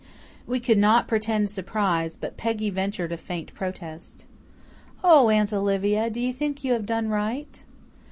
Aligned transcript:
We 0.47 0.59
could 0.59 0.79
not 0.79 1.07
pretend 1.07 1.51
surprise, 1.51 2.15
but 2.19 2.35
Peggy 2.35 2.71
ventured 2.71 3.11
a 3.11 3.17
faint 3.17 3.53
protest. 3.53 4.25
"Oh, 5.03 5.29
Aunt 5.29 5.53
Olivia, 5.53 6.09
do 6.09 6.19
you 6.19 6.33
think 6.33 6.63
you 6.63 6.73
have 6.73 6.87
done 6.87 7.09
right?" 7.09 7.63